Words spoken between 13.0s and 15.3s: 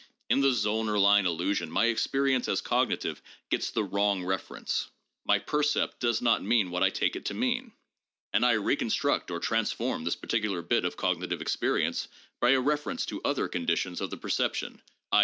to other conditions of the perception, i.